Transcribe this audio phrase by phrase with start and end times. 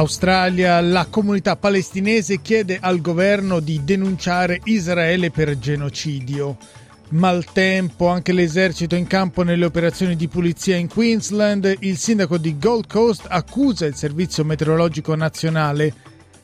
[0.00, 6.56] Australia, la comunità palestinese chiede al governo di denunciare Israele per genocidio.
[7.10, 11.76] Maltempo, anche l'esercito in campo nelle operazioni di pulizia in Queensland.
[11.80, 15.92] Il sindaco di Gold Coast accusa il servizio meteorologico nazionale.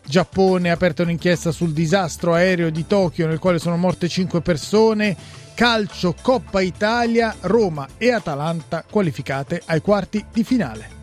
[0.05, 5.16] Giappone ha aperto un'inchiesta sul disastro aereo di Tokyo nel quale sono morte 5 persone.
[5.55, 10.95] Calcio Coppa Italia, Roma e Atalanta qualificate ai quarti di finale.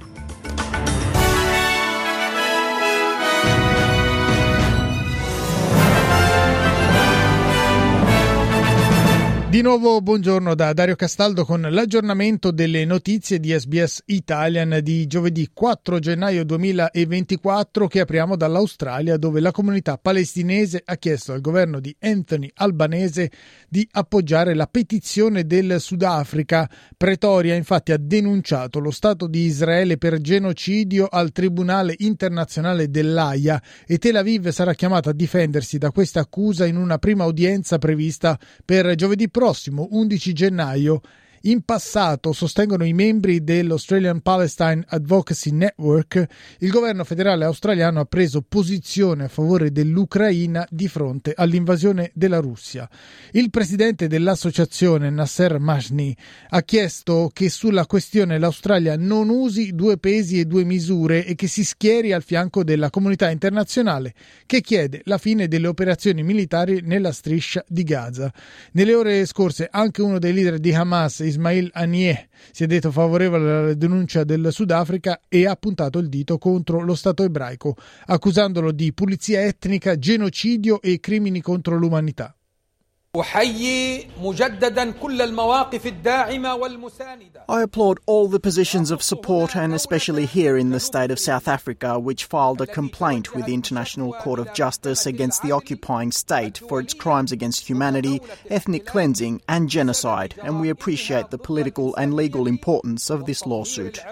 [9.53, 15.47] Di nuovo buongiorno da Dario Castaldo con l'aggiornamento delle notizie di SBS Italian di giovedì
[15.53, 21.95] 4 gennaio 2024 che apriamo dall'Australia dove la comunità palestinese ha chiesto al governo di
[21.99, 23.29] Anthony Albanese
[23.69, 26.67] di appoggiare la petizione del Sudafrica.
[26.97, 33.99] Pretoria infatti ha denunciato lo Stato di Israele per genocidio al Tribunale internazionale dell'AIA e
[33.99, 38.95] Tel Aviv sarà chiamata a difendersi da questa accusa in una prima udienza prevista per
[38.95, 41.01] giovedì prossimo prossimo 11 gennaio
[41.45, 46.25] in passato, sostengono i membri dell'Australian Palestine Advocacy Network,
[46.59, 52.89] il governo federale australiano ha preso posizione a favore dell'Ucraina di fronte all'invasione della Russia.
[53.31, 56.15] Il presidente dell'associazione Nasser Majni
[56.49, 61.47] ha chiesto che sulla questione l'Australia non usi due pesi e due misure e che
[61.47, 64.13] si schieri al fianco della comunità internazionale
[64.45, 68.31] che chiede la fine delle operazioni militari nella striscia di Gaza.
[68.71, 73.51] Nelle ore scorse anche uno dei leader di Hamas, Ismail Haniyeh si è detto favorevole
[73.51, 78.93] alla denuncia del Sudafrica e ha puntato il dito contro lo Stato ebraico, accusandolo di
[78.93, 82.35] pulizia etnica, genocidio e crimini contro l'umanità.
[87.47, 91.47] I applaud all the positions of support and especially here in the state of South
[91.47, 96.57] Africa which filed a complaint with the International Court of Justice against the occupying state
[96.57, 98.19] for its crimes against humanity,
[98.49, 104.03] ethnic cleansing and genocide and we appreciate the political and legal importance of this lawsuit.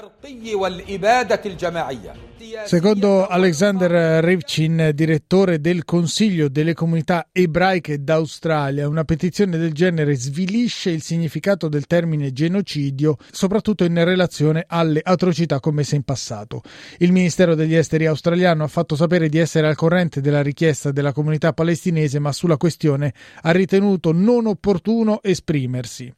[2.65, 10.89] Secondo Alexander Rivcin, direttore del Consiglio delle comunità ebraiche d'Australia, una petizione del genere svilisce
[10.89, 16.63] il significato del termine genocidio, soprattutto in relazione alle atrocità commesse in passato.
[16.97, 21.13] Il Ministero degli Esteri australiano ha fatto sapere di essere al corrente della richiesta della
[21.13, 26.11] comunità palestinese, ma sulla questione ha ritenuto non opportuno esprimersi.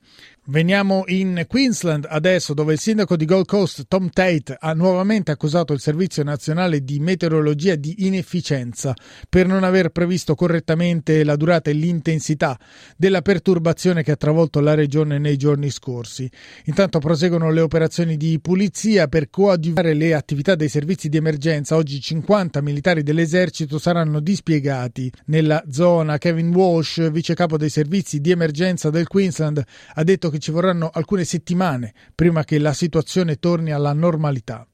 [0.48, 5.72] Veniamo in Queensland adesso, dove il sindaco di Gold Coast, Tom Tate, ha nuovamente accusato
[5.72, 8.94] il Servizio Nazionale di Meteorologia di inefficienza
[9.30, 12.60] per non aver previsto correttamente la durata e l'intensità
[12.98, 16.30] della perturbazione che ha travolto la regione nei giorni scorsi.
[16.66, 21.78] Intanto proseguono le operazioni di pulizia per coadiuvare le attività dei servizi di emergenza.
[21.78, 26.18] Oggi 50 militari dell'esercito saranno dispiegati nella zona.
[26.18, 30.90] Kevin Walsh, vice capo dei servizi di emergenza del Queensland, ha detto che ci vorranno
[30.94, 34.68] alcune settimane prima che la situazione torni alla normalità.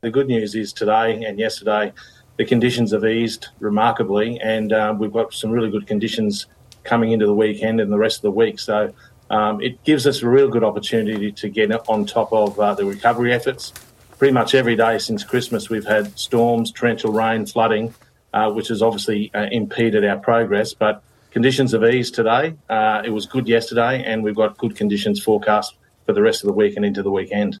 [0.00, 1.92] The good news is today and yesterday
[2.36, 6.48] the conditions have eased remarkably and uh, we've got some really good conditions
[6.82, 8.58] coming into the weekend and the rest of the week.
[8.58, 8.92] So
[9.28, 12.84] um, it gives us a real good opportunity to get on top of uh, the
[12.84, 13.72] recovery efforts.
[14.18, 17.94] Pretty much every day since Christmas we've had storms, torrential rain, flooding,
[18.32, 20.74] uh, which has obviously uh, impeded our progress.
[20.74, 22.56] But Conditions have eased today.
[22.68, 26.48] Uh, it was good yesterday, and we've got good conditions forecast for the rest of
[26.48, 27.59] the week and into the weekend.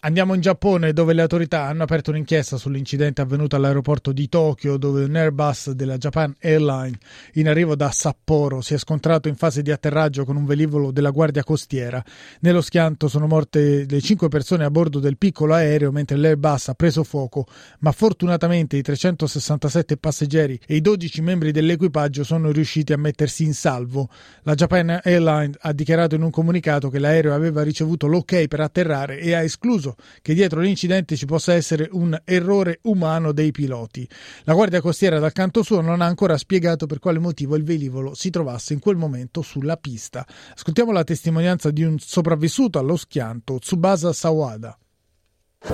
[0.00, 5.02] Andiamo in Giappone dove le autorità hanno aperto un'inchiesta sull'incidente avvenuto all'aeroporto di Tokyo dove
[5.02, 6.98] un Airbus della Japan Airlines
[7.32, 11.10] in arrivo da Sapporo si è scontrato in fase di atterraggio con un velivolo della
[11.10, 12.00] Guardia Costiera.
[12.42, 16.74] Nello schianto sono morte le cinque persone a bordo del piccolo aereo mentre l'Airbus ha
[16.74, 17.46] preso fuoco,
[17.80, 23.52] ma fortunatamente i 367 passeggeri e i 12 membri dell'equipaggio sono riusciti a mettersi in
[23.52, 24.08] salvo.
[24.42, 29.18] La Japan Airlines ha dichiarato in un comunicato che l'aereo aveva ricevuto l'ok per atterrare
[29.18, 34.07] e ha escluso caso che dietro l'incidente ci possa essere un errore umano dei piloti.
[34.43, 38.13] La Guardia Costiera dal canto suo non ha ancora spiegato per quale motivo il velivolo
[38.13, 40.25] si trovasse in quel momento sulla pista.
[40.55, 44.77] Ascoltiamo la testimonianza di un sopravvissuto allo schianto, Tsubasa Sawada.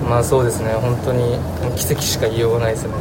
[0.08, 1.36] まあそうですね、本当に
[1.76, 2.94] 奇跡しか言いようがないですね。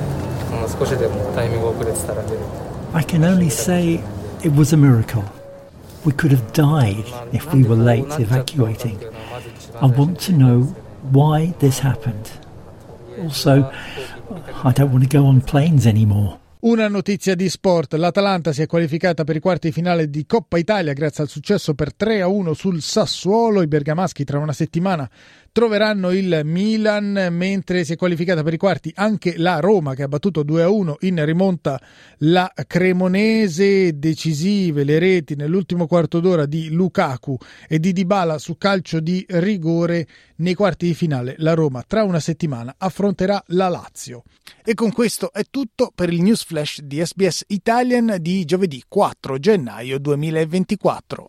[0.49, 2.39] もう少しでもタイミング遅れてたら出る。
[2.95, 3.99] I can only say
[4.43, 5.23] it was a miracle.
[6.03, 8.97] We could have died if we were late evacuating.
[9.79, 10.75] I want to know
[11.10, 12.28] why this happened.
[13.20, 13.70] Also,
[14.64, 16.42] I don't want to go on planes anymore.
[16.64, 20.56] Una notizia di sport, l'Atalanta si è qualificata per i quarti di finale di Coppa
[20.56, 25.06] Italia grazie al successo per 3-1 sul Sassuolo, i bergamaschi tra una settimana
[25.54, 30.08] troveranno il Milan, mentre si è qualificata per i quarti anche la Roma che ha
[30.08, 31.80] battuto 2-1 in rimonta
[32.18, 37.36] la Cremonese, decisive le reti nell'ultimo quarto d'ora di Lukaku
[37.68, 40.08] e di Dybala su calcio di rigore
[40.38, 41.36] nei quarti di finale.
[41.38, 44.24] La Roma tra una settimana affronterà la Lazio.
[44.64, 49.38] E con questo è tutto per il news flash di SBS Italian di giovedì 4
[49.38, 51.28] gennaio 2024.